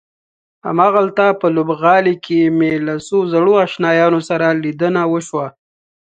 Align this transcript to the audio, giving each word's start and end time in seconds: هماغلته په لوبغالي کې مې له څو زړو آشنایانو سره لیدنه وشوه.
هماغلته 0.67 1.25
په 1.41 1.47
لوبغالي 1.55 2.15
کې 2.25 2.39
مې 2.57 2.73
له 2.87 2.95
څو 3.07 3.17
زړو 3.33 3.53
آشنایانو 3.65 4.19
سره 4.29 4.47
لیدنه 4.63 5.01
وشوه. 5.11 5.47